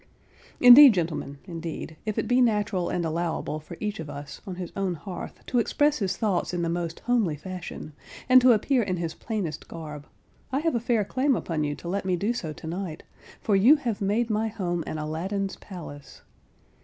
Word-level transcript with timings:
Indeed, 0.59 0.95
gentlemen, 0.95 1.37
indeed, 1.45 1.95
if 2.07 2.17
it 2.17 2.27
be 2.27 2.41
natural 2.41 2.89
and 2.89 3.05
allowable 3.05 3.59
for 3.59 3.77
each 3.79 3.99
of 3.99 4.09
us, 4.09 4.41
on 4.47 4.55
his 4.55 4.71
own 4.75 4.95
hearth, 4.95 5.45
to 5.45 5.59
express 5.59 5.99
his 5.99 6.17
thoughts 6.17 6.55
in 6.55 6.63
the 6.63 6.69
most 6.69 7.01
homely 7.01 7.35
fashion, 7.35 7.93
and 8.27 8.41
to 8.41 8.51
appear 8.53 8.81
in 8.81 8.97
his 8.97 9.13
plainest 9.13 9.67
garb, 9.67 10.07
I 10.51 10.57
have 10.61 10.73
a 10.73 10.79
fair 10.79 11.05
claim 11.05 11.35
upon 11.35 11.63
you 11.63 11.75
to 11.75 11.87
let 11.87 12.03
me 12.05 12.15
do 12.15 12.33
so 12.33 12.51
to 12.51 12.65
night, 12.65 13.03
for 13.39 13.55
you 13.55 13.75
have 13.75 14.01
made 14.01 14.31
my 14.31 14.47
home 14.47 14.83
an 14.87 14.97
Aladdin's 14.97 15.57
Palace. 15.57 16.23